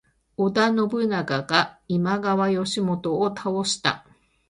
[0.35, 4.03] 織田信長が今川義元を倒した。